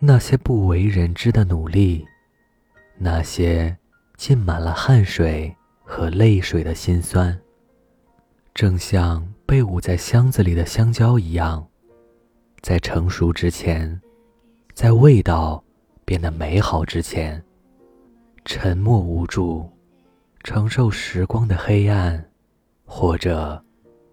[0.00, 2.06] 那些不为人知的努力，
[2.96, 3.76] 那些
[4.16, 7.36] 浸满了汗水和泪水的辛酸，
[8.54, 11.66] 正像被捂在箱子里的香蕉一样，
[12.60, 14.00] 在成熟之前，
[14.72, 15.62] 在味道
[16.04, 17.42] 变得美好之前，
[18.44, 19.68] 沉默无助，
[20.44, 22.24] 承受时光的黑暗，
[22.84, 23.60] 或者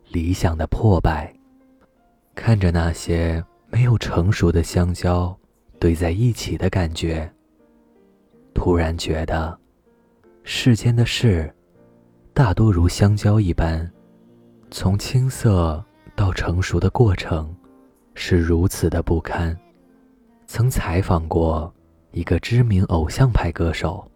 [0.09, 1.31] 理想的破败。
[2.33, 5.38] 看着那些没有成熟的香蕉
[5.80, 7.32] 堆在一起的感觉，
[8.54, 9.58] 突然觉得
[10.44, 11.54] 世间的事
[12.34, 13.90] 大多如香蕉一般，
[14.72, 15.84] 从青涩
[16.16, 17.55] 到成熟的过程
[18.13, 19.58] 是如此的不堪。
[20.48, 21.73] 曾采访过
[22.12, 24.10] 一个知名偶像派歌手，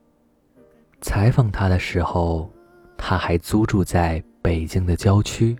[1.01, 2.49] 采访他的时候，
[2.97, 5.57] 他还租住在北京的郊区，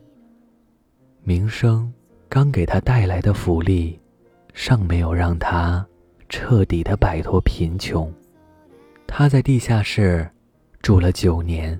[1.23, 1.91] 名声。
[2.31, 3.99] 刚给他带来的福利，
[4.53, 5.83] 尚没有让他
[6.29, 8.13] 彻底的摆脱贫穷。
[9.07, 10.29] 他在地下室
[10.81, 11.77] 住了九年，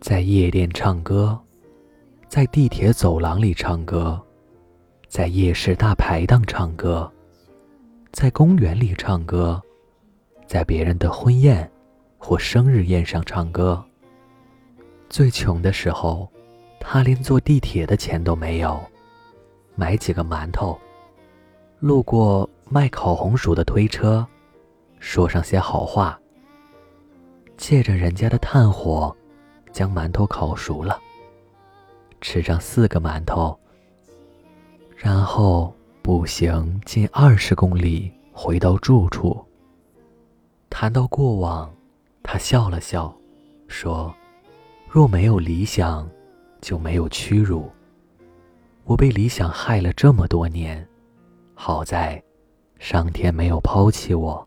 [0.00, 1.38] 在夜店唱歌，
[2.28, 4.20] 在地铁走廊里唱歌，
[5.08, 7.10] 在夜市大排档唱歌，
[8.12, 9.60] 在公园里唱歌，
[10.46, 11.68] 在别人的婚宴
[12.18, 13.82] 或生日宴上唱歌。
[15.08, 16.30] 最穷的时候，
[16.78, 18.78] 他连坐地铁的钱都没有。
[19.74, 20.78] 买几个馒头，
[21.82, 24.24] 路过卖烤红薯的推车，
[25.00, 26.16] 说上些好话。
[27.56, 29.12] 借着人家的炭火，
[29.72, 31.00] 将馒头烤熟了，
[32.20, 33.58] 吃上四个馒头，
[34.96, 39.44] 然后步行近二十公里回到住处。
[40.70, 41.68] 谈到过往，
[42.22, 43.12] 他笑了笑，
[43.66, 44.14] 说
[44.88, 46.08] ：“若没有理想，
[46.60, 47.68] 就没有屈辱。”
[48.86, 50.88] 我被理想害了这么多年，
[51.54, 52.22] 好在
[52.78, 54.46] 上天没有抛弃我，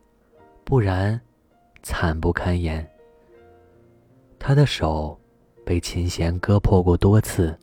[0.64, 1.20] 不然
[1.82, 2.86] 惨不堪言。
[4.38, 5.18] 他的手
[5.66, 7.58] 被琴弦割破过多次，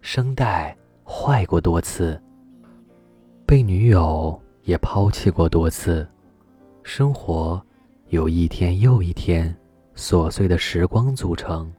[0.00, 2.20] 声带坏过多次，
[3.46, 6.06] 被女友也抛弃过多次，
[6.82, 7.60] 生活
[8.08, 9.56] 由一天又一天
[9.96, 11.72] 琐碎的时光组成，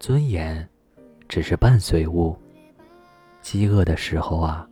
[0.00, 0.66] 尊严
[1.28, 2.36] 只是伴随物。
[3.40, 4.68] 饥饿的时候啊，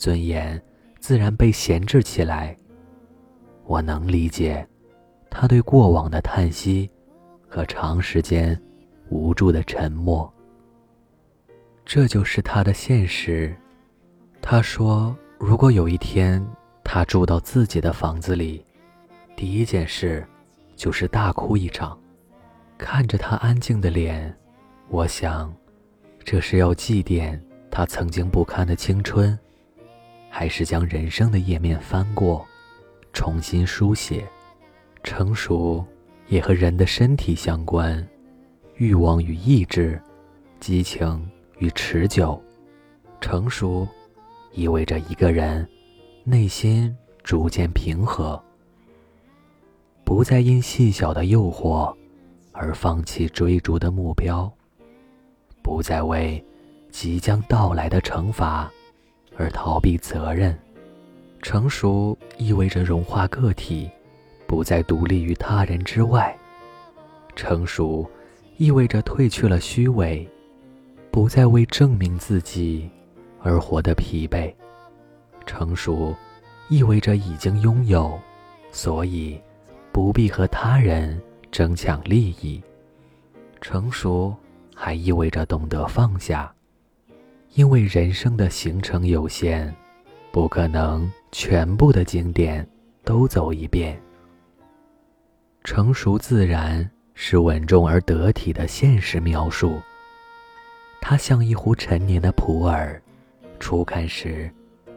[0.00, 0.58] 尊严
[0.98, 2.56] 自然被闲置起来。
[3.66, 4.66] 我能理解
[5.28, 6.90] 他对过往的叹息
[7.46, 8.58] 和长时间
[9.10, 10.32] 无助的沉默。
[11.84, 13.54] 这就是他的现实。
[14.40, 16.42] 他说：“如果有一天
[16.82, 18.64] 他住到自己的房子里，
[19.36, 20.26] 第一件事
[20.76, 21.98] 就是大哭一场。
[22.78, 24.34] 看着他安静的脸，
[24.88, 25.54] 我想，
[26.24, 27.38] 这是要祭奠。”
[27.72, 29.38] 他曾经不堪的青春，
[30.30, 32.46] 还是将人生的页面翻过，
[33.12, 34.26] 重新书写。
[35.02, 35.84] 成熟
[36.28, 38.06] 也和人的身体相关，
[38.76, 40.00] 欲望与意志，
[40.60, 42.40] 激情与持久。
[43.20, 43.86] 成熟
[44.52, 45.68] 意味着一个人
[46.24, 48.42] 内心逐渐平和，
[50.04, 51.94] 不再因细小的诱惑
[52.52, 54.50] 而放弃追逐的目标，
[55.62, 56.42] 不再为。
[56.90, 58.68] 即将到来的惩罚，
[59.40, 60.56] 而逃避责任。
[61.40, 63.90] 成熟意味着融化个体，
[64.46, 66.36] 不再独立于他人之外。
[67.34, 68.06] 成熟
[68.58, 70.28] 意味着褪去了虚伪，
[71.10, 72.90] 不再为证明自己
[73.40, 74.52] 而活得疲惫。
[75.46, 76.14] 成熟
[76.68, 78.20] 意味着已经拥有，
[78.70, 79.40] 所以
[79.90, 81.18] 不必和他人
[81.50, 82.62] 争抢利益。
[83.62, 84.36] 成熟
[84.74, 86.54] 还意味着懂得放下。
[87.54, 89.72] 因为人生的行程有限，
[90.30, 92.66] 不可能全部的景点
[93.04, 94.00] 都走一遍。
[95.64, 99.80] 成熟自然是稳重而得体的现实描述。
[101.00, 103.00] 它像一壶陈年的普洱，
[103.58, 104.50] 初看时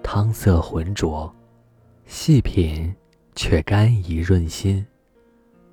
[0.03, 1.33] 汤色浑浊，
[2.05, 2.93] 细品
[3.35, 4.85] 却甘怡润心。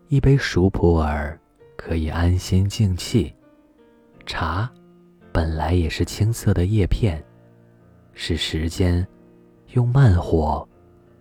[0.09, 1.39] 一杯熟普洱
[1.77, 3.35] 可以安心静气，
[4.25, 4.71] 茶。
[5.33, 7.25] 本来也是青色的叶片，
[8.13, 9.07] 是时间
[9.75, 10.69] 用慢火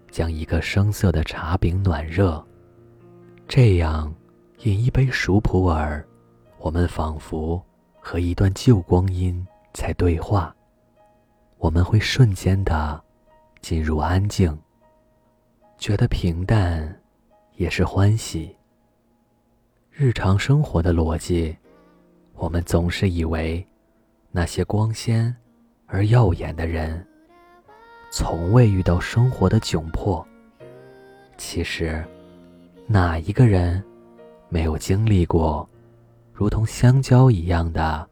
[0.10, 2.44] 将一个生涩的茶饼暖热。
[3.48, 4.14] 这样
[4.64, 6.04] 饮一杯熟普洱，
[6.58, 7.64] 我们仿佛
[8.00, 10.56] 和一段旧光阴在对话。
[11.58, 13.00] 我们会瞬间的
[13.62, 14.58] 进入安静，
[15.78, 17.00] 觉得平淡
[17.56, 18.56] 也是欢喜。
[19.92, 21.56] 日常生活的逻辑，
[22.34, 23.64] 我们总是以为。
[24.32, 25.36] 那些光鲜
[25.88, 27.06] 而耀眼的人，
[28.12, 30.26] 从未遇到生活的窘迫。
[31.38, 32.06] 其实，
[32.86, 33.84] 哪一个人
[34.50, 35.68] 没有经历过
[36.32, 38.08] 如同香蕉一样的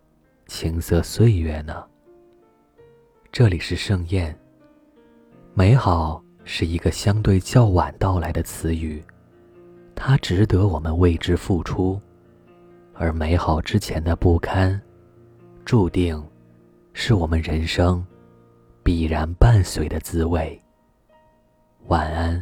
[0.47, 1.85] 青涩岁月呢？
[3.31, 4.35] 这里是盛宴。
[5.53, 9.03] 美好是一个相对较晚到来的词语，
[9.95, 11.99] 它值得我们为之付出，
[12.93, 14.79] 而美好之前的不堪，
[15.67, 16.25] 注定
[16.93, 18.01] 是我们人生
[18.83, 20.57] 必然伴随的滋味。
[21.87, 22.41] 晚安。